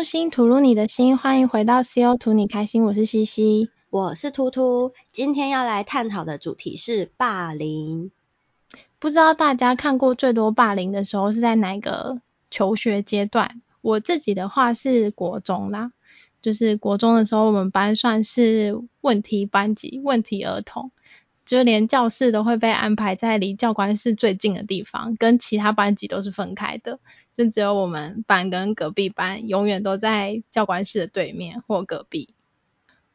[0.00, 4.94] 用心吐露你的心，欢迎回到 CO 图你开心，我是西西，我是图图。
[5.12, 8.10] 今天要来探讨的主题是霸凌。
[8.98, 13.60] 不知道大家看过最多霸凌的时候是在哪个求学阶段？
[13.82, 15.92] 我自己的话是国中啦，
[16.40, 20.92] 就是国中的时候，我们班算是问题班级、问题儿童。
[21.50, 27.00] 就连教室都会被安排在离教官室最近的地方，跟其他班级都是分开的，
[27.36, 32.28] 就只有我们班跟隔壁班永远都在教官室的对面或隔壁。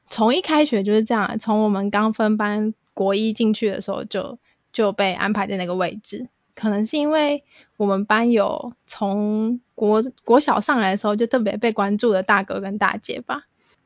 [0.10, 4.38] 从一开学就是这样，从我们刚分班国一进去的时候就
[4.74, 7.46] 就被安排在那个位置，可能是因为
[7.78, 13.44] 我们班有从国国小上来的时候就特别被关注的大哥跟大姐吧。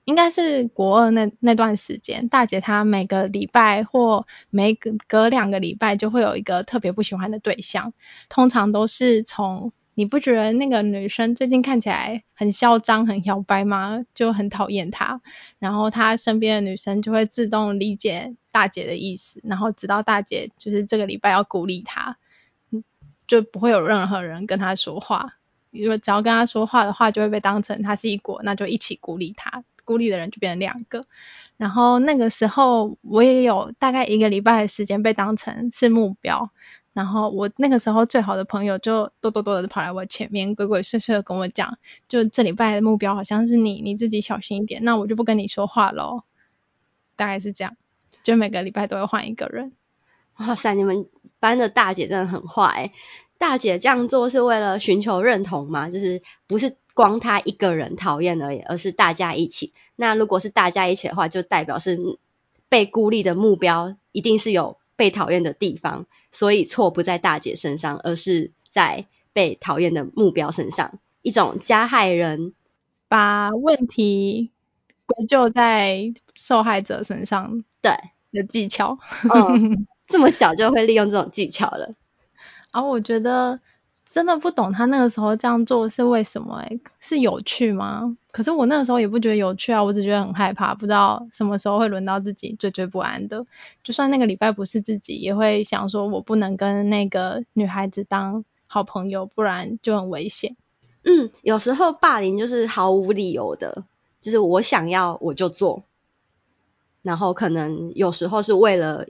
[0.10, 7.94] 应该是国二那那段时间，大姐她每个礼拜或每隔隔两个礼拜就会有一个特别不喜欢的对象，
[8.28, 14.04] 通常都是从你不觉得那个女生最近看起来很嚣张、很摇摆吗？
[14.16, 15.22] 就很讨厌她，
[15.60, 22.18] 然后她身边的女生就会自动理解大姐的意思，然后知道大姐就是这个礼拜要鼓励她，
[23.28, 25.36] 就不会有任何人跟她说话，
[25.70, 29.64] 因为只要跟她说话的话，就会被当成她是一国，那就一起鼓励她。
[29.90, 31.06] 孤立的人就变成两个，
[31.58, 36.52] 然后那个时候我也有大概一个礼拜的时间被当成是目标，
[36.94, 46.22] 然后我那个时候最好的朋友就多多多的跑来我前面，鬼鬼祟祟的跟我讲，就这礼拜的目标好像是你，你自己小心一点，那我就不跟你说话喽，
[47.16, 47.76] 大概是这样，
[48.22, 49.72] 就每个礼拜都会换一个人。
[50.38, 51.08] 哇塞，你们
[51.40, 52.94] 班的大姐真的很坏，
[53.40, 55.90] 大姐这样做是为了寻求认同吗？
[55.90, 56.78] 就是不是？
[57.00, 59.72] 光他一个人讨厌而已，而是大家一起。
[59.96, 61.98] 那如果是大家一起的话，就代表是
[62.68, 71.00] 被孤立的目标一定是有被讨厌的地方，所以错不在大姐身上，而是在被讨厌的目标身上。
[71.22, 72.54] 一种加害人
[73.08, 74.52] 把问题
[75.06, 77.94] 归咎在受害者身上，对
[78.34, 78.98] 的技巧。
[79.34, 81.96] 嗯，这么小就会利用这种技巧了。
[82.74, 83.62] 然后我觉得。
[84.12, 86.58] 真的不懂他那个时候这样做是为什么？
[86.62, 88.18] 诶，是有趣吗？
[88.32, 93.46] 可是我那个时候也不觉得有趣啊，我只觉得很害怕，不知道什么时候会轮到自己惴惴不安的。
[93.84, 100.58] 就算那个礼拜不是自己，也会想说我不能跟那个女孩子当好朋友，不然就很危险。
[101.04, 103.84] 嗯，有时候霸凌就是毫无理由的，
[104.22, 105.84] 就是我想要我就做，
[107.04, 109.06] 然后可能有时候是为了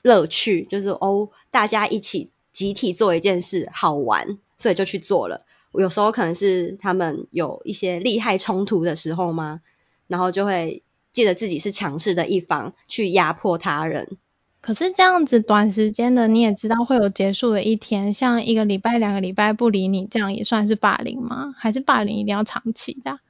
[0.00, 2.30] 乐趣，就是哦，大家一起。
[2.58, 5.44] 集体做一件事好玩，所以就去做了。
[5.72, 9.60] 有时候可能是他们有一些利害冲突的时候嘛，
[10.08, 10.82] 然后就会
[11.12, 14.16] 记得自己是强势的一方，去压迫他人。
[14.60, 21.54] 可是这样子短时间的，你也知道会有结束的一天，像一个礼拜、两个礼拜不理你，这样也算是霸凌吗？
[21.56, 23.20] 还是霸凌一定要长期的？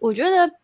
[0.00, 0.54] 我觉得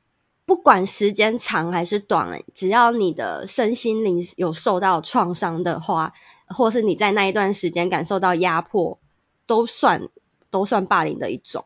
[0.45, 6.15] 不管时间长还是短，只要你的身心灵有受到创伤的话。
[6.53, 8.99] 或是你在那一段时间感受到压迫，
[9.47, 10.09] 都算
[10.51, 11.65] 都算霸凌的一种。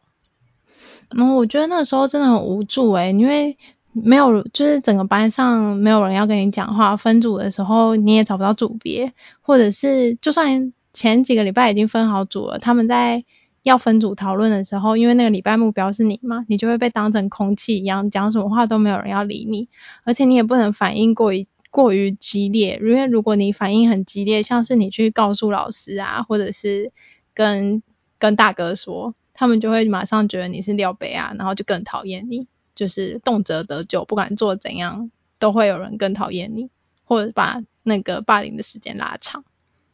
[1.11, 3.57] 嗯，我觉得那时候真的很无助诶，因为
[3.93, 6.97] 没有，就是整个班上没有人要跟你讲话。
[6.97, 13.25] 分组的时候你也找不到组别，或者是就算前几个礼拜已经分好组了，他们在
[13.63, 19.69] 要分组讨论的时候，因为那个礼拜目标是你嘛，你就会被当成空气一样，讲什么话都没有人要理你，
[20.05, 21.47] 而且你也不能反应过于。
[21.77, 26.91] 过于激烈，因为如果你反应很激烈，像是你去告诉老师啊，或者是
[27.35, 27.83] 跟
[28.19, 36.71] 跟大哥说，他们就会马上觉得你是廖北啊，然后就更讨厌你，就是动辄得咎，不管做怎样，都会有人更讨厌你，
[37.05, 39.45] 或者把那个霸凌的时间拉长。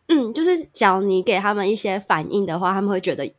[0.06, 3.34] 嗯，就是假如你给他们一些反应的话，他们会觉得。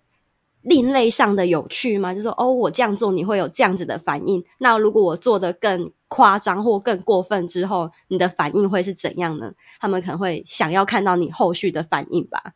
[0.66, 2.14] 另类上的有趣吗？
[2.14, 4.46] 就是说，哦，我这样做你会有这样子的反应。
[4.58, 9.56] 那如果我做的更夸张或更过分之后，你的反应会是怎样呢？
[9.80, 12.54] 他们可能会想要看到你后续的反应吧。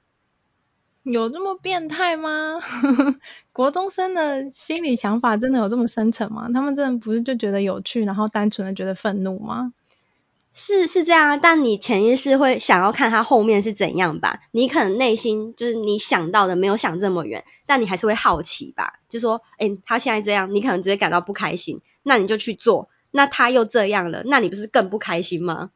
[1.01, 2.59] 有这么变态吗？
[3.51, 6.49] 国中生的心理想法真的有这么深沉吗？
[6.53, 9.73] 他们真的不是就觉得有趣，然后单纯的觉得愤怒吗？
[10.53, 14.41] 是是这样，但你潜意识会想要看他后面是怎样吧？
[14.51, 18.99] 你可能内心就是你想到的没有想这么远，但你还是会好奇吧？
[19.09, 22.89] 就说，诶，他现在这样，你可能直接感到不开心，那你就去做。
[23.11, 25.71] 那他又这样了，那你不是更不开心吗？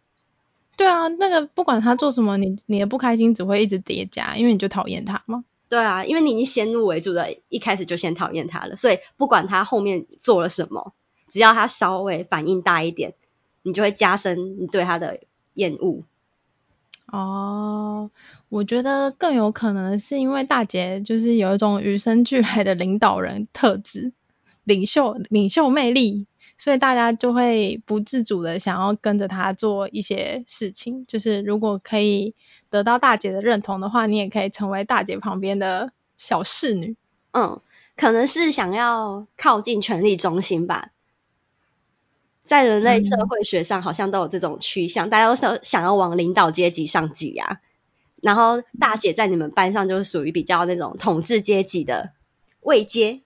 [0.78, 5.44] 对啊，那个不管他做什么，你你的不开心只会一直叠加，因为你就讨厌他嘛。
[5.69, 10.94] 对啊，因为你已经先入为主的，一开始就先讨厌他了，所以不管他后面做了什么，
[11.30, 13.13] 只要他稍微反应大一点。
[13.63, 15.19] 你就会加深你对他的
[15.54, 16.01] 厌恶。
[17.06, 18.10] 哦，
[18.50, 24.13] 我觉得更有可能是因为大姐就是有一种与生俱来的领导人特质，
[24.63, 26.25] 领袖领袖魅力，
[26.62, 31.08] 所以大家就会不自主的想要跟着他做一些事情。
[31.08, 32.36] 就是如果可以
[32.69, 36.96] 得到大姐的认同的话，你也可以成为大姐旁边的小侍女。
[37.31, 37.62] 嗯，
[37.98, 40.92] 可能是想要靠近权力中心吧。
[42.44, 47.60] 在人类社会学上，好像都有这种趋向，嗯、大家都想想要往领导阶级上挤呀、啊。
[48.22, 52.12] 然后大姐在你们班上就是属于比较那种统治阶级的
[52.60, 53.22] 位阶，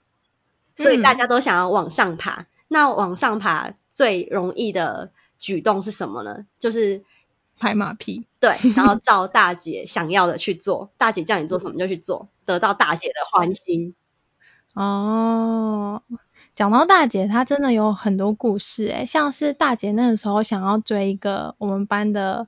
[0.73, 2.43] 所以大家都想要往上爬。
[2.43, 6.45] 嗯、那往上爬最容易的举动是什么呢？
[6.59, 7.03] 就是
[7.57, 8.25] 拍马屁。
[8.39, 13.95] 对，然后 照大姐想要的去做，大姐叫你做什么就去做，得到大姐的欢心。
[14.73, 16.01] 哦。
[16.55, 22.47] 讲到大姐，她真的有很多故事诶，像是大姐那个时候想要追一个我们班的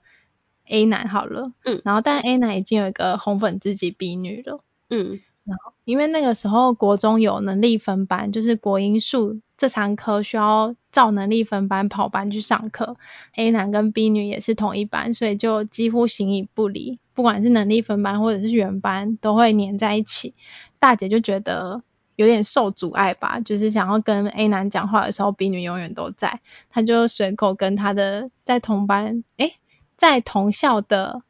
[0.69, 12.97] A 男好了，嗯，然后但 A 男已经有一个红粉知己 B 女了，嗯，然后因为那个时候国中有能力分班，就是国英数这三科需要照能力分班跑班去上课
[13.35, 20.35] ，A 男跟 B 女也是同一班，所以就几乎形影不离，不管是能力分班或者是原班都会黏在一起，
[20.79, 21.81] 大姐就觉得。
[22.17, 26.41] 有点受阻碍吧，就是想要跟 A 男讲话的时候，B 女永远都在。
[26.71, 29.53] 他就随口跟他的在同班，诶，
[29.97, 31.21] 在同校的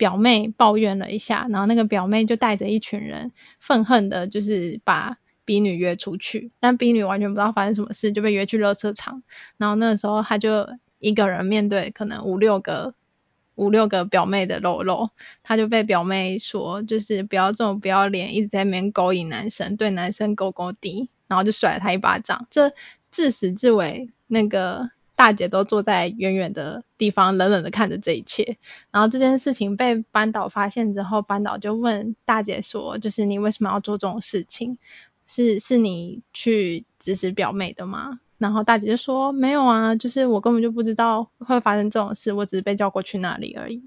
[0.00, 6.52] 表妹抱怨了一下，然后那个表妹就带着一群人，愤恨的，就是把 B 女约出去。
[6.58, 9.22] 但 B 女完全不知道发生什么事，就被约去垃圾场。
[9.58, 12.94] 然后那个时候，她就一个人面对可能五六个。
[13.56, 15.10] 五六个表妹的喽喽，
[15.42, 22.46] 她就被表妹说，就是不要这么不要脸，一直在那边勾引男生，对男生勾勾滴，然后就甩了她一巴掌。
[22.50, 22.72] 这
[23.10, 24.88] 自始至尾，那个
[25.20, 28.56] 大姐都坐在远远的地方，冷冷的看着这一切。
[28.90, 34.78] 然后这件事情被班导发现之后，班导就问大姐说，就是你为什么要做这种事情？
[35.26, 38.18] 是是你去指使表妹的吗？
[38.38, 43.82] 然后大姐就说没有啊，就是我根本就不知道会发生这种事，我只是被叫过去那里而已。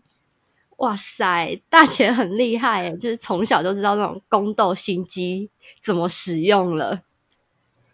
[0.78, 5.50] 哇塞，大姐很厉害诶，就是从小就知道这种宫斗心机
[5.82, 7.02] 怎么使用了。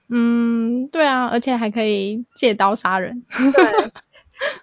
[0.10, 3.24] 嗯，对啊，而且还可以借刀杀人。
[3.30, 3.92] 对，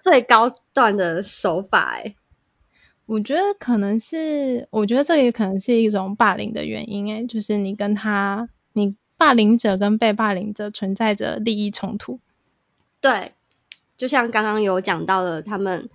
[0.01, 2.15] 最高段的手法诶。
[3.07, 8.95] 我觉得可能是，我觉得这也可能是一种霸凌的原因诶，就是你跟他你。
[9.19, 12.19] 霸凌者跟被霸凌者存在着利益冲突。
[13.01, 13.31] 对，
[13.97, 15.89] 就像刚刚有讲到的，他们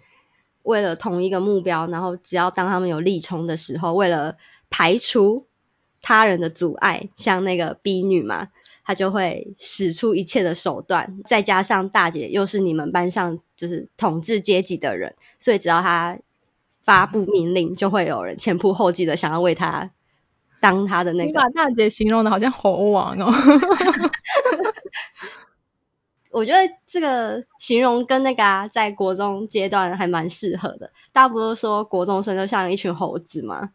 [0.65, 4.39] 为了同一个目标，然后只要当他们有力冲的时候，为了
[4.71, 5.47] 排除
[6.01, 8.49] 他人的阻碍，像那个 B 女嘛，
[8.85, 11.21] 她就会使出一切的手段。
[11.27, 16.19] 再加上大姐又是你们班上就是统治阶级的人，所以只要他
[16.83, 19.91] 发布命令，就会有人前仆后继的想要为他。
[20.61, 23.33] 当他的那个，你把大姐形容的好像猴王哦。
[26.31, 30.93] 我觉得这个形容跟那个啊，在国中阶段还蛮适合的。
[31.13, 33.71] 大家不都说国中生就像一群猴子吗？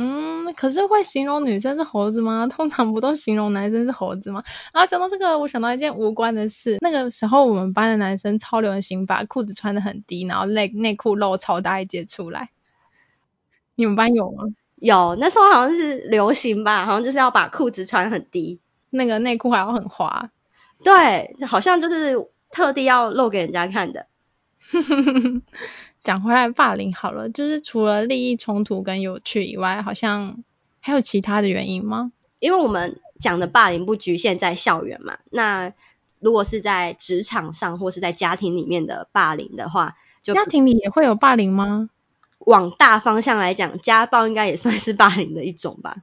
[0.00, 2.46] 嗯，可是会形容女生是猴子吗？
[2.50, 4.42] 通常不都形容男生是猴子吗？
[4.72, 6.78] 然后讲到这个，我想到一件无关的事。
[6.80, 12.50] 那个时候我们班的男生超流行把裤子穿的很低，然后内内裤露超大一截出来。
[13.74, 14.44] 你们班有吗？
[14.76, 20.30] 有，那时候好像是流行吧，好像就是要把裤子穿很低，那个内裤还要很滑。
[20.84, 24.06] 对，好像就是特地要露给人家看的。
[26.08, 30.42] 讲回来霸凌好了，就是除了利益冲突跟有趣以外，好像
[30.80, 32.12] 还有其他的原因吗？
[32.38, 35.74] 因为我们讲的霸凌不局限在校园嘛，那
[36.18, 41.90] 如果是在职场上或是在家庭里面的霸凌的话，就家庭里也会有霸凌吗？
[42.38, 45.98] 往大方向来讲，家暴应该也算是霸凌的一种吧。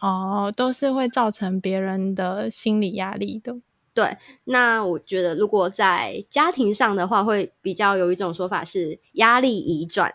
[0.00, 3.56] 哦，都是会造成别人的心理压力的。
[3.92, 10.14] 对，那我觉得如果在家庭上的话，会比较有一种说法是压力移转。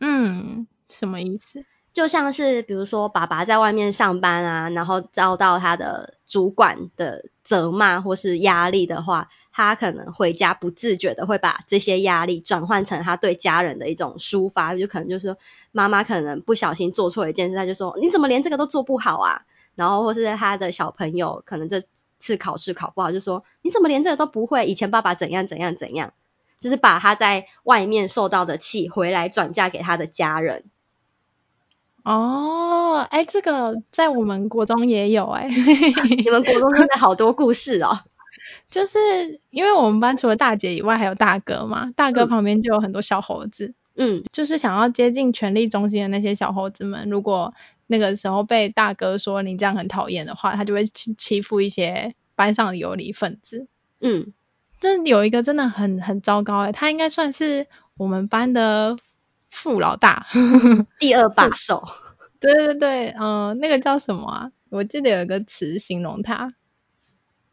[0.00, 1.64] 嗯，什么意思？
[1.94, 15.38] 就像是比如说爸爸在外面上班啊，然后遭到他的主管的责骂或是压力的话，他可能回家不自觉的会把这些压力转换成他对家人的一种抒发，就可能就是说
[15.72, 19.42] 妈妈可能不小心做错一件事，他就说你怎么连这个都做不好啊？
[19.74, 21.82] 然后或是他的小朋友可能这
[22.28, 24.66] 次考试考不好，就说你怎么连这个都不会？
[24.66, 26.12] 以前爸爸怎样怎样怎样，
[26.60, 30.64] 就是把他在外面受到的气回来转嫁给他的家人。
[32.04, 35.48] 哦，哎，这个在我们国中也有哎，
[36.22, 38.00] 你们国中真的好多故事哦。
[38.70, 43.87] 就是因为我们班除了大姐以外，还有大哥嘛，大哥旁边就有很多小猴子，嗯，
[44.32, 47.52] 就是想要接近权力中心的那些小猴子们，如果
[47.86, 53.66] 那个时候被大哥说你这样很讨厌的话，他就会欺欺负一些班上的游离分子。
[54.00, 54.32] 嗯，
[54.80, 58.96] 这有一个真的很很糟糕诶，他应该算是我们班的
[59.50, 60.26] 副老大，
[61.00, 61.82] 第二把手。
[62.40, 64.52] 对 对对，嗯、呃，那个叫什么啊？
[64.70, 66.54] 我记得有一个词形容他，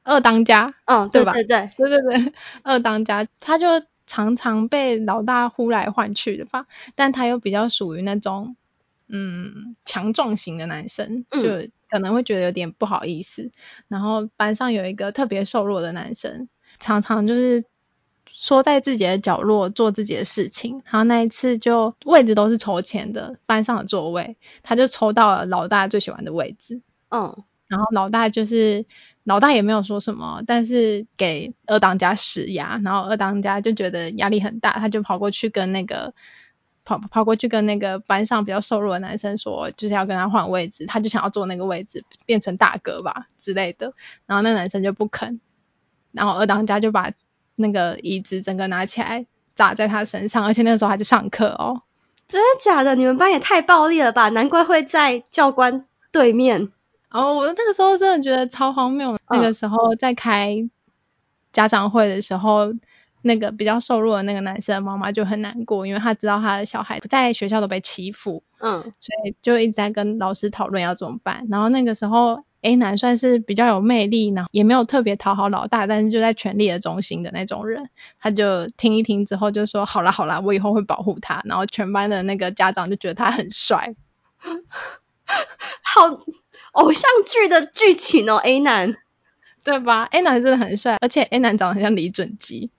[0.04, 0.76] 二当家。
[0.86, 1.34] 嗯，对吧？
[1.34, 8.56] 对对对对对对，二当家，他就常常被老大呼来唤去的吧，但他又比较属于那种。
[9.08, 13.44] 嗯，强壮型的男生就可能会觉得有点不好意思。
[13.44, 13.52] 嗯、
[13.88, 17.66] 然后班上有一个特别瘦弱的男生，常常就是
[18.32, 20.82] 缩在自己的角落做自己的事情。
[20.86, 26.82] 然后那一次就位置都是抽签的，班上的座位，他就抽到了老大最喜欢的位置。
[27.12, 28.86] 嗯，然后老大就是
[29.24, 36.14] 老大也没有说什么，但是给二当家施压，然后二当家就觉得压力很大，他就跑过去跟那个。
[36.88, 43.96] 跑跑过去跟那个班上比较瘦弱的男生说，就是要跟他换位置，他就想要坐那个位置，变成大哥吧之类的。
[44.28, 45.42] 然后那男生就不肯，
[46.12, 47.12] 然后二当家就把
[47.56, 51.82] 那个椅子整个拿起来砸在他身上，而且那个时候还在上课哦。
[52.28, 52.94] 真的假的？
[52.94, 54.30] 你们班也太暴力了吧？
[54.30, 56.72] 难怪会在教官对面。
[57.16, 59.18] 哦，我那个时候真的觉得超荒谬。
[59.30, 60.70] 那个时候在开
[61.52, 62.74] 家长会的时候。
[63.28, 71.48] 那个比较瘦弱的那个男生的妈妈就很难过，因为他知道他的小孩在学校都被欺负，嗯，所以就一直在跟老师讨论要怎么办。
[71.50, 81.42] 然后那个时候 A 男算是比较有魅力，然后也没有特别讨好老大，但是就在权力的中心的那种人，他就听一听之后就说好啦好啦，我以后会保护他。
[81.46, 83.96] 然后全班的那个家长就觉得他很帅，
[85.82, 86.14] 好
[86.76, 88.94] 偶像剧的剧情哦，A 男，
[89.64, 92.70] 对吧？A 男真的很帅，而且 A 男长得很像李准基。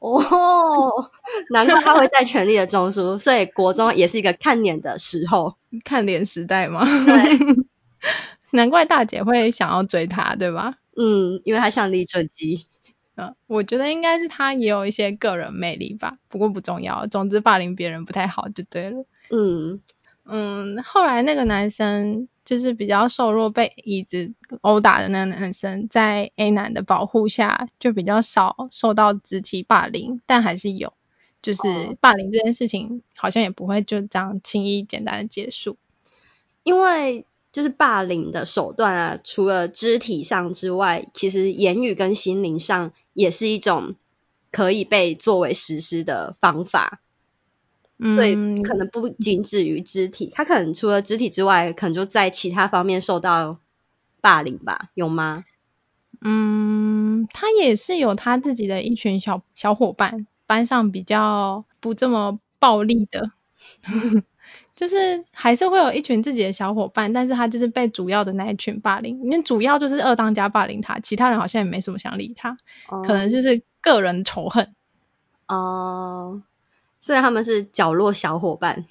[0.00, 1.10] 哦，
[1.50, 6.84] 难怪他会在权力的中枢，所以国中也是一个看脸的时候，看脸时代嘛。
[6.84, 7.66] 对，
[8.50, 10.74] 难怪大姐会想要追他，对吧？
[10.96, 12.66] 嗯，因为他像李准基。
[13.16, 17.06] 嗯，我觉得应该是他也有一些个人魅力吧，不过不重要。
[17.06, 19.04] 总之霸凌别人不太好，就对了。
[19.30, 19.80] 嗯
[20.24, 22.26] 嗯，后来那个男生。
[22.48, 30.94] 就是比较瘦弱，被椅子殴打的那个男生，在 A 男的保护下，就比较少受到肢体霸凌，但还是有。
[31.42, 31.60] 就是
[32.00, 35.76] 霸凌这件事情，好像也不会就这样轻易简单的结束。
[36.62, 43.94] 因为就是霸凌的手段啊，除了肢体上之外，其实言语跟心灵上也是一种
[44.50, 47.02] 可以被作为实施的方法。
[48.00, 53.58] 所以可能不仅止于肢体，他可能除了肢体之外，可能就在其他方面受到
[54.20, 54.90] 霸凌吧？
[54.94, 55.44] 有吗？
[56.20, 63.32] 嗯，他也是有他自己的一群小小伙伴，班上比较不这么暴力的，
[64.76, 74.72] 就是还是会有一群自己的小伙伴，但是他就是被主要的那一群霸凌，因为主要就是二当家霸凌他，其他人好像也没什么想理他，哦、可能就是个人仇恨。
[75.48, 76.42] 哦。
[77.08, 78.84] 虽然他们是角落小伙伴，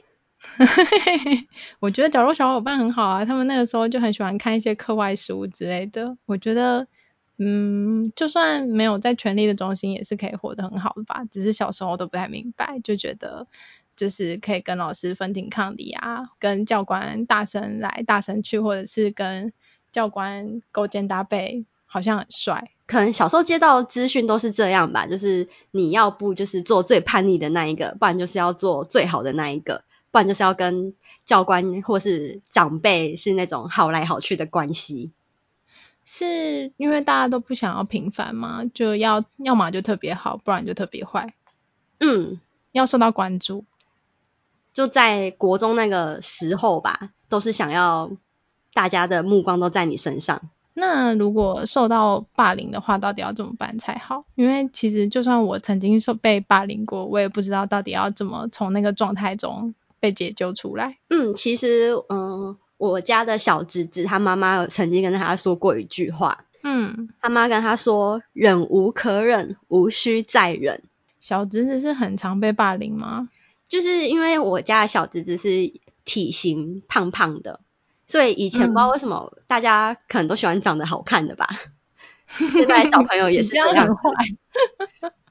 [1.79, 3.25] 我觉得角落小伙伴很好啊。
[3.25, 6.17] 他们那个时候就很喜欢看一些课外书之类的。
[6.25, 6.87] 我觉得，
[7.37, 11.25] 嗯，就算没有在权力的中心，也是可以活得很好的吧。
[11.29, 13.45] 只是小时候都不太明白，就觉得
[13.95, 19.53] 就是可以跟老师分庭抗礼啊，跟教官大声来大声去，或者是跟
[19.91, 22.71] 教官勾肩搭背，好像很帅。
[22.87, 35.11] 可能小时候接到资讯都是这样吧，就是你要不就是做最叛逆的那一个，不然就是要做最好的那一个，不然就是要跟教官或是长辈是那种好来好去的关系。
[36.05, 41.33] 是因为大家都不想要平凡吗，就要要么就特别好，不然就特别坏。
[41.99, 42.39] 嗯，
[42.71, 43.65] 要受到关注。
[44.71, 48.11] 就在国中那个时候吧，都是想要
[48.73, 50.49] 大家的目光都在你身上。
[50.79, 54.25] 那如果受到霸凌的话，到底要怎么办才好？
[54.35, 60.99] 因为其实就算我曾经受被霸凌过，我也不知道到底要怎么从那个状态中被解救出来。
[61.09, 70.83] 嗯，其实，嗯、呃，我家的小侄子他妈妈有曾经跟他说过一句话，嗯，他妈跟他说：“忍无可忍，无需再忍。”
[71.19, 73.29] 小侄子是很常被霸凌吗？
[73.67, 75.73] 就是因为我家的小侄子是
[76.05, 77.61] 体型胖胖的。
[78.07, 81.49] 所以以前不知道为什么大家可能都喜欢长得好看的吧，
[82.39, 83.97] 嗯、 现在小朋友也是这样。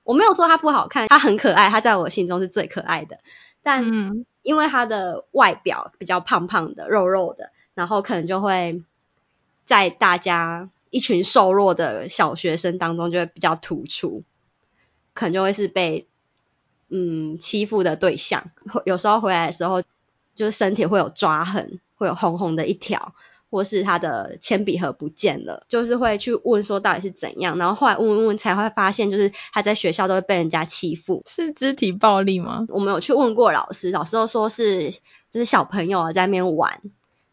[0.04, 3.18] 我没有说他不好看，他很可爱，他在我心中是最可爱的。
[3.62, 8.84] 但因为他的外表比较胖胖的、肉肉的，然后可能就会
[9.64, 14.22] 在大家一群瘦弱的小学生当中就会比较突出，
[15.14, 16.06] 可能就会是被
[16.88, 18.50] 嗯欺负的对象。
[18.84, 19.82] 有时候回来的时候，
[20.36, 21.80] 就是身体会有抓痕。
[21.96, 23.14] 会有红红的一条，
[23.50, 32.66] 或是他的铅笔盒不见了，就是会去问说到底是怎样，然后后来问问问才会发现，就是他在学校都会被人家欺负，是肢体暴力吗？
[32.68, 34.92] 我们有去问过老师，老师都说是
[35.30, 36.80] 就是小朋友在那边玩，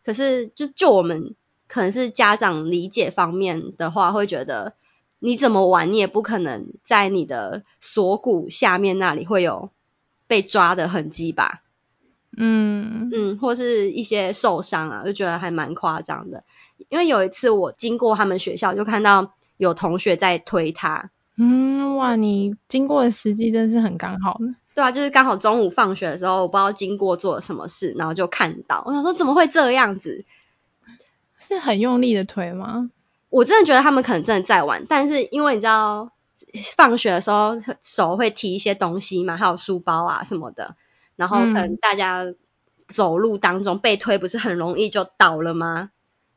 [0.04, 1.36] 可是就就我们
[1.68, 4.74] 可能是家长理解方面的话，会觉得
[5.20, 9.72] 你怎么玩，你也不可能在你的锁骨下面那里会有
[10.28, 11.64] 被抓的痕迹吧。
[12.36, 16.44] 嗯嗯，或是一些受伤啊，就觉得还蛮夸张的。
[16.90, 21.10] 因为有一次我经过他们学校，就看到有同学在推他。
[21.38, 24.56] 嗯，哇，你经过的时机真是很刚好呢。
[24.76, 30.26] 对啊，就是刚好中午放学的时候，我不知道经过做了什么事，然后就看到，我想说怎么会这样子？
[31.40, 32.90] 是很用力的推吗？
[33.30, 36.12] 我真的觉得他们可能真的在玩，但是因为你知道，
[36.76, 40.76] 放学的时候手会提一些东西嘛，还有书包啊什么的。
[41.16, 42.34] 然后可能大家
[42.88, 45.92] 走路当中被推，不是很容易就倒了吗？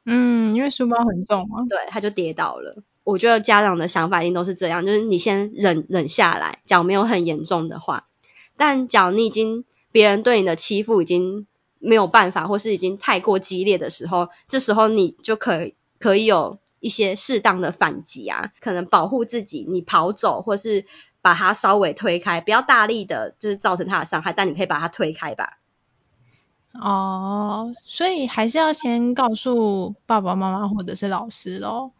[0.05, 1.65] 嗯，因为书包很重嘛。
[1.69, 2.83] 对，他就跌倒了。
[3.03, 8.07] 我觉得家长的想法一定都是这样，就是你先忍忍下来，假如没有很严重的话。
[8.57, 11.47] 但脚你已经别人对你的欺负已经
[11.79, 20.85] 没有办法，或是已经太过激烈的时候，这时候你就可以可以有一些适当的反击啊，可能保护自己，你跑走或是。
[21.27, 25.59] 把它稍微推开，不要大力的，就是造成他的伤害，但你可以把它推开吧。
[26.73, 31.91] 哦，所以还是要先告诉爸爸妈妈或者是老师咯。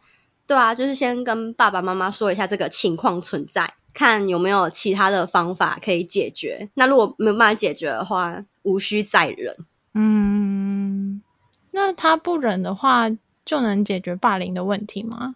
[0.45, 6.69] 对啊，就是先跟爸爸妈妈说一下这个情况存在，看有没有其他的方法可以解决。
[6.73, 9.57] 那如果没有办法解决的话，无需再忍。
[9.93, 11.21] 嗯，
[11.71, 13.09] 那他不忍的话，
[13.43, 15.35] 就能解决霸凌的问题吗？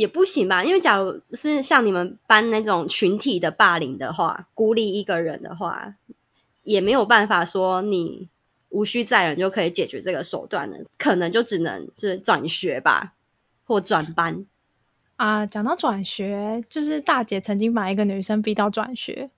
[0.00, 5.94] 也不行吧，因为假如是像你们班那种群体的霸凌的话，孤立一个人的话，
[6.62, 8.30] 也没有办法说你
[8.70, 13.12] 无需再人就可以解决这个手段了，可能就只能就是转学吧，
[13.66, 14.46] 或转班。
[15.16, 19.28] 啊，讲到转学，就是大姐曾经把一个女生逼到转学，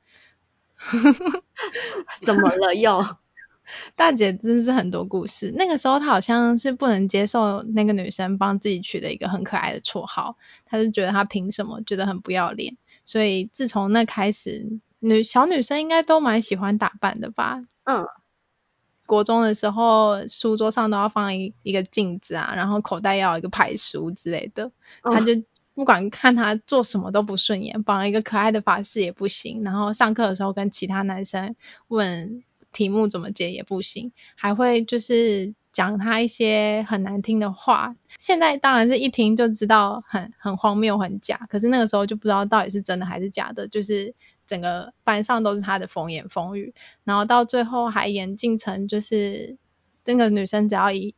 [2.23, 3.05] 怎么了又？
[3.97, 5.53] 大姐真是很多故事。
[5.57, 12.77] 那个时候她好像是不能接受那个女生帮自己取了一个很可爱的绰号，她就觉得她凭什么，觉得很不要脸。
[13.05, 17.63] 所以自从那开始，女小女生应该都蛮喜欢打扮的吧？
[17.85, 18.07] 嗯。
[19.05, 24.71] 国中的时候，书桌上都要放一一个镜子啊，然后口袋要有一个牌书之类的。
[25.03, 25.43] 她就
[25.75, 29.65] 不管看她做什么都不顺眼，绑了一个可爱的发饰也不行。
[29.65, 31.57] 然后上课的时候跟其他男生
[31.89, 32.45] 问。
[32.73, 37.95] 题目怎么解也不行，还会就是讲他一些很难听的话。
[38.19, 43.69] 现在当然是一听就知道很很荒谬、很假，可是那个时候就不知道到底是真的还是假的。
[43.69, 44.15] 就是
[44.47, 49.57] 整个班上都是他的风言风语，然后到最后还演进成就是
[50.05, 51.15] 那个女生只要一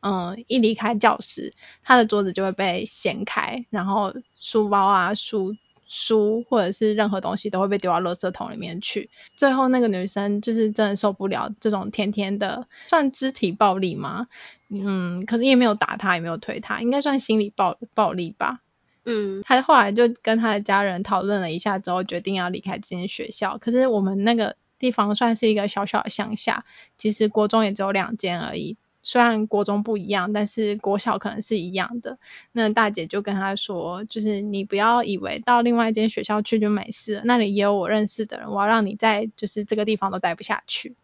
[0.00, 5.56] 嗯一离开教室，她的桌子就会被掀开，然后书包啊书。
[5.88, 9.10] 书或者是任何东西都会被丢到垃圾桶里面去。
[9.36, 14.28] 最后那个女生就是真的受不了这种天天的算肢体暴力吗？
[14.68, 18.60] 嗯，可是也没有打她，也没有推她，应该算心理暴暴力吧。
[19.04, 23.56] 嗯，她后来就跟她的家人讨论了一下之后，决定要离开这间学校。
[23.58, 26.66] 可是我们那个地方算是一个小小的乡下，
[26.98, 28.76] 其实国中也只有两间而已。
[29.08, 32.18] 虽然国中不一样，但是国小可能是一样的。
[32.52, 40.94] 那大姐就跟他说，就是你不要以为到另外一间学校去就没事了，那里也有我认识的人，我要让你在就是这个地方都待不下去。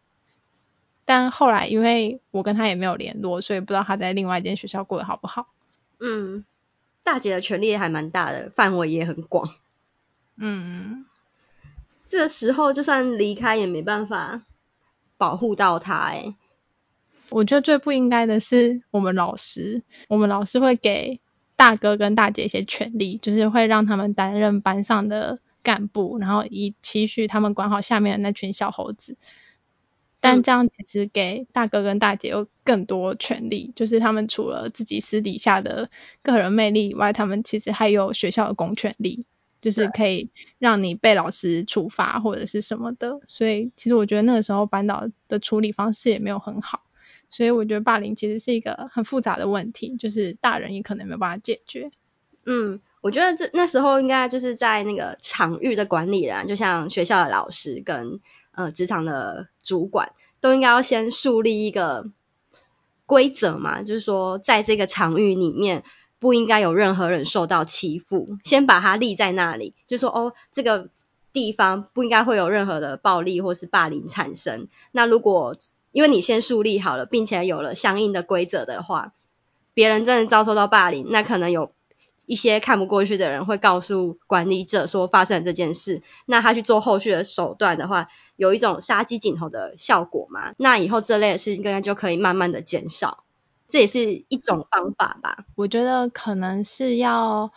[1.07, 5.47] 但后来因为我跟他也没有联络，所以不知道他在另外一间学校过得好不好。
[5.99, 6.45] 嗯，
[7.05, 9.49] 大姐的权力还蛮大的，范围也很广。
[10.37, 11.07] 嗯，
[12.05, 14.43] 这个时候就算离开也没办法
[15.17, 16.35] 保护到他欸。
[17.35, 21.21] 我觉得最不应该的是我们老师，我们老师会给
[21.57, 29.17] 大哥跟大姐一些权利，就是会让他们担任班上的干部，然后以期许他们管好下面的那群小猴子。
[30.21, 35.91] 但这样其实给大哥跟大姐有更多权利，就是他们除了自己私底下的
[36.23, 39.27] 个人魅力以外，他们其实还有学校的公权力，
[39.61, 43.19] 就是可以让你被老师处罚或者是什么的。
[43.27, 46.83] 所以其实我觉得那个时候班导的处理方式也没有很好。
[47.35, 51.91] 所以我觉得霸凌其实是一个很复杂的问题，就是大人也可能没有办法解决。
[52.47, 58.21] 嗯，我觉得这那时候应该就是在那个场域的管理人，就像学校的老师跟
[58.53, 62.09] 呃职场的主管，都应该要先树立一个
[63.05, 65.83] 规则嘛，就是说在这个场域里面
[66.21, 70.89] 不应该有任何人受到欺负，先把它立在那里，就说哦，这个
[71.33, 74.69] 地方不应该会有任何的暴力或是霸凌产生。
[74.93, 75.57] 那如果
[75.95, 79.13] 因为你先树立好了，并且有了相应的规则的话，
[79.75, 81.71] 别人真的遭受到霸凌，那可能有
[82.27, 93.23] 一些看不过去的人会告诉管理者说发生了这件事，那他去做后续的手段的话，有一种杀鸡儆猴的效果嘛，那以后这类的事情应该就可以慢慢的减少，
[93.69, 95.45] 这也是一种方法吧。
[95.55, 97.53] 我觉得可能是要。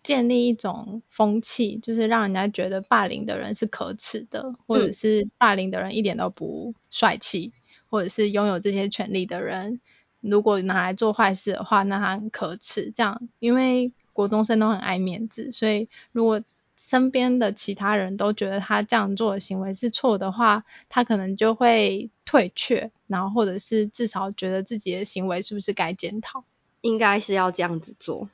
[0.00, 7.52] 建立一种风气，就是让人家觉得霸凌的人是可耻的，或者是霸凌的人一点都不帅气，
[7.88, 9.80] 或者是拥有这些权利的人，
[10.20, 12.92] 如果拿来做坏事的话，那他很可耻。
[12.94, 16.42] 这样，因为国中生都很爱面子，所以如果
[16.76, 26.44] 身边的其他人都觉得他这样做的行为是错的话，他可能就会退却，然后或者是至少觉得自己的行为是不是该检讨？
[26.80, 28.28] 应该是要这样子做。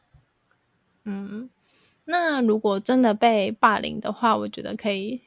[1.04, 1.48] 嗯，
[2.04, 5.22] 那如果真的被霸凌的话，我觉得可以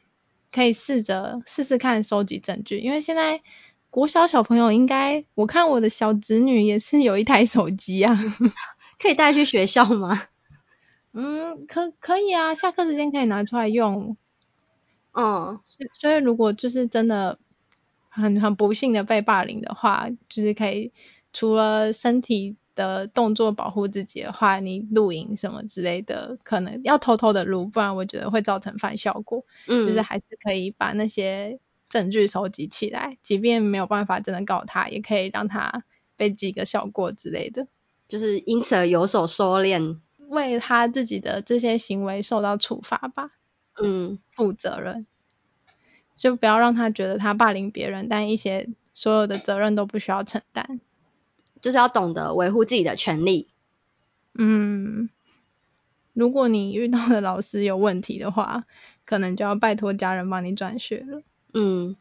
[0.52, 3.42] 可以试着试试看收集证据，因为现在
[3.98, 8.16] 国小小朋友应该，我看我的小侄女也是有一台手机啊，
[9.02, 10.22] 可以带去学校吗？
[11.14, 14.16] 嗯，可可以啊，下课时间可以拿出来用。
[15.14, 15.60] 嗯，
[15.94, 17.40] 所以如果就是真的
[18.08, 20.92] 很很不幸的被霸凌的话，就是可以
[21.34, 22.56] 除了身体。
[22.78, 29.44] 的动作保护自己的话，你录影什么之类的，可能要偷偷的录，不然我觉得会造成反效果。
[29.68, 31.58] 嗯，就是还是可以把那些
[31.90, 35.84] 证据收集起来，即便没有办法真的告他，也可以让他
[36.16, 37.68] 被记个小过之类的，
[38.08, 43.32] 就是因此而有所收敛，为他自己的这些行为受到处罚吧。
[43.82, 45.06] 嗯，负责任，
[46.18, 50.80] 就不要让他觉得他霸凌别人，但一些所有的责任都不需要承担。
[51.60, 53.48] 就是要懂得维护自己的权利。
[54.36, 55.10] 嗯，
[56.14, 58.66] 如果你遇到的老师有问题的话，
[59.06, 61.24] 可能就要拜托家人帮你转学了。
[61.60, 61.96] 嗯，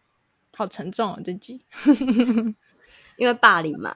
[0.54, 1.62] 好沉重哦，自己。
[3.16, 3.94] 因为霸凌嘛。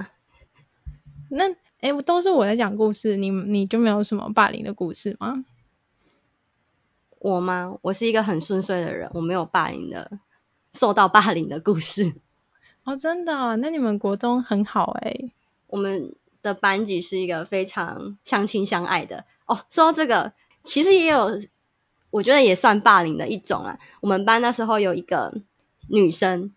[1.29, 5.45] 那，哎，都是我在讲故事，你你就没有什么霸凌的故事吗？
[7.19, 7.77] 我吗？
[7.83, 10.19] 我是一个很顺遂的人，我没有霸凌的，
[10.73, 12.15] 受到霸凌的故事。
[12.85, 13.57] 哦，真的？
[13.59, 15.31] 那你们国中很好哎。
[15.67, 19.61] 我们的班级是一个非常相亲相爱的哦。
[19.69, 20.33] 说到这个，
[20.65, 21.43] 其实也有，
[22.11, 23.79] 我觉得也算霸凌的一种啊。
[24.01, 25.43] 我们班那时候有一个
[25.91, 26.53] 女生，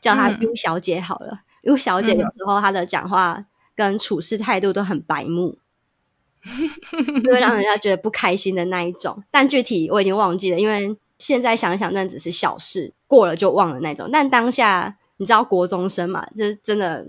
[0.00, 1.42] 叫她 U 小姐好了。
[1.62, 5.58] 嗯、U 小姐有时候她的讲话跟处事态度都很白目，
[7.24, 9.24] 就会让人家觉得不开心的那一种。
[9.30, 14.10] 但具体我已经忘记了，因为现在想想那只是小事，过了就忘了那种。
[14.12, 17.06] 但当下你知道国中生嘛，就是真的。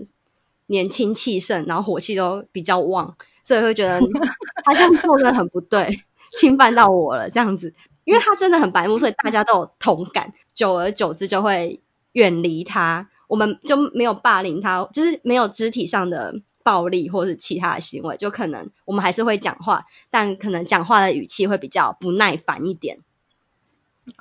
[0.66, 4.00] 年轻气盛，然后火气都比较旺，所以会觉得
[4.64, 7.74] 他这样做真的很不对，侵犯到我了这样子。
[8.04, 11.80] 因为他真的很白目，所以大家都有同感，久而久之就会
[12.12, 13.08] 远离他。
[13.26, 22.98] 我们就没有霸凌他，就是没有肢体上的暴力或是其他的行为，就可能我们还是会讲话，但可能讲话的语气会比较不耐烦一点。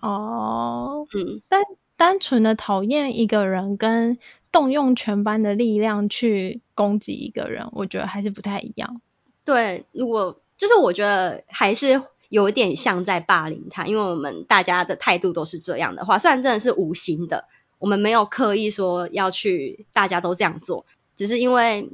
[0.01, 1.63] 哦，嗯，但
[1.97, 4.17] 单纯的讨厌一个人跟。
[4.53, 8.99] 动用全班的力量去攻击一个人，我觉得还是不太一样。
[9.45, 17.43] 对，如果就是我觉得还是有点像在霸凌他，因为我们大家的态度都是这样的话，虽然真的是无心的，
[17.77, 20.85] 我们没有刻意说要去大家都这样做，
[21.17, 21.91] 只是因为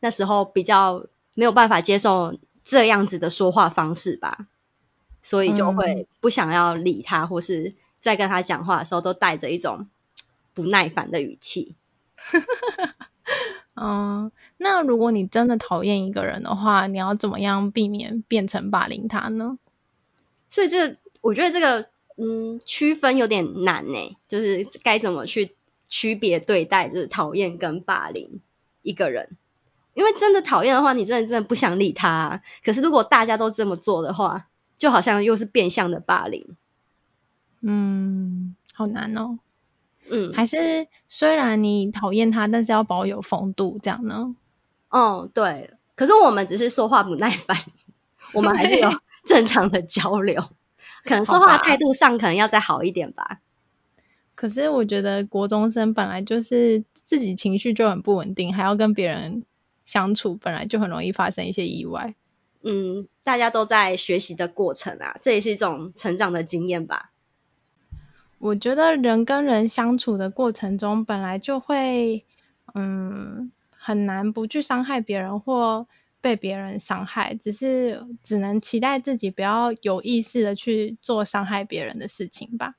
[0.00, 4.48] 那时候比较没有办法接受这样子的说话方式吧，
[5.22, 9.86] 所以就会不想要理他，或是在跟他讲话的时候都带着一种
[10.52, 11.76] 不耐烦的语气。
[13.76, 19.58] 嗯， 那如果你真的讨厌一个人的话，你要怎么样避免变成霸凌他呢？
[20.56, 25.54] 所以这个，我觉得这个，嗯，区分有点难呢，就是该怎么去
[25.86, 28.40] 区别对待，就是讨厌跟霸凌
[28.80, 29.36] 一个人。
[29.92, 32.42] 因为真的讨厌的话，你真的真的不想理他啊。
[32.64, 36.56] 可是如果大家都这么做的话，就好像又是变相的霸凌。
[37.60, 39.38] 嗯，好难哦。
[40.08, 44.34] 嗯，还是虽然你讨厌他，但是要保有风度，这样呢？
[44.88, 45.74] 哦，对。
[45.96, 47.58] 可是我们只是说话不耐烦，
[48.32, 48.90] 我们还是有
[49.26, 50.48] 正常的交流。
[51.04, 53.40] 可能说话态度上可能要再好一点吧，
[54.34, 59.44] 可是我觉得国中生本来就是自己情绪就很不稳定，还要跟别人
[59.84, 62.16] 相处，本来就很容易发生一些意外。
[62.62, 67.12] 嗯，大家都在学习的过程啊，这也是一种成长的经验吧。
[68.38, 72.24] 我觉得人跟人相处的过程中，本来就会，
[72.74, 75.86] 嗯，很难不去伤害别人或
[76.20, 82.74] 被别人伤害，只是只能期待自己不要有意识的去做伤害别人的事情吧。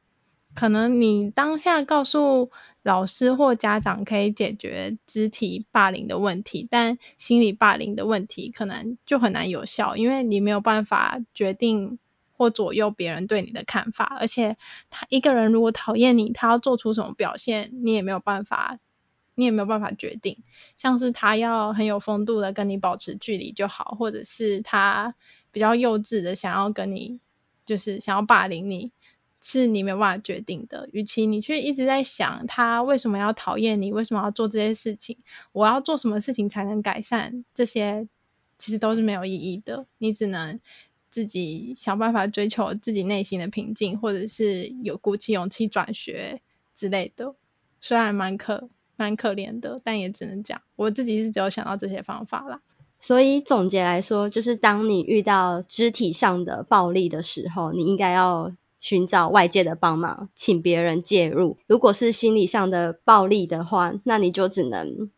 [0.53, 2.49] 可能你当下告诉
[2.81, 11.99] 老师或家长可以解决肢体霸凌的问题，但心理霸凌的问题可能就很难有效，因为你没有办法决定
[12.31, 14.57] 或左右别人对你的看法，而且
[14.89, 18.79] 他一个人如果讨厌你，他要做出什么表现，你也没有办法，
[19.37, 20.39] 你也没有办法决定，
[20.75, 25.13] 像是他要很有风度的跟你保持距离就好，或者是他
[25.51, 27.19] 比较幼稚的想要跟你，
[27.65, 28.91] 就是想要霸凌你。
[29.39, 30.89] 是你没有办法决定的。
[30.91, 35.19] 与其你去一直在想他为什么要讨厌你，为什么要做这些事情，
[35.51, 38.07] 我要做什么事情才能改善，这些
[38.57, 39.85] 其实都是没有意义的。
[39.99, 40.59] 你只能
[41.11, 46.41] 自己想办法追求自己内心的平静，或者是有鼓起勇气转学
[46.73, 47.35] 之类的。
[47.79, 52.59] 虽然蛮可蛮可怜的，但也只能讲，我自己是只有想到这些方法啦。
[52.99, 58.53] 所以总结来说，就是当你遇到肢体上的暴力的时候，你应该要。
[58.79, 61.57] 寻找外界的帮忙，请别人介入。
[61.65, 65.09] 如果是心理上的暴力的话，那你就只能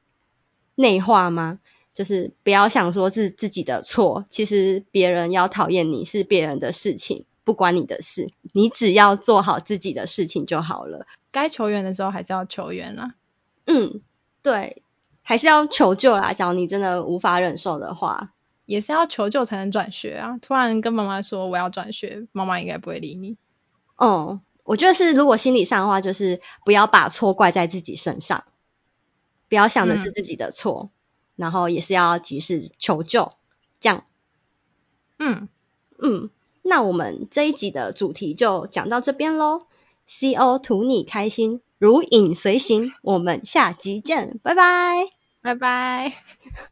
[0.75, 1.59] 内化吗？
[1.93, 8.31] 就是不要想说是自己的错，其实别人要讨厌你是别人的事情，不关你的事。
[8.53, 11.05] 你只要做好自己的事情就好了。
[11.29, 13.13] 该求援的时候还是要求援啦。
[13.71, 14.01] 嗯，
[14.41, 14.81] 对，
[15.21, 16.33] 还是要求救啦。
[16.33, 18.33] 假如你真的无法忍受的话，
[18.65, 20.39] 也是要求救才能转学啊。
[20.41, 23.37] 突然跟妈妈说我要转学，妈妈应该不会理你。
[23.95, 28.43] 嗯，我觉得是，如果心理上的话，就是不要把错怪在自己身上，
[29.49, 30.91] 不要想的是自己的错，嗯、
[31.35, 33.33] 然后也是要及时求救，
[33.79, 34.03] 这样。
[35.19, 35.47] 嗯
[35.99, 36.31] 嗯，
[36.63, 39.67] 那我们这一集的主题就讲到这边喽。
[40.07, 45.07] CO 图你开心，如影随形，我们下集见，拜拜，
[45.41, 46.13] 拜拜。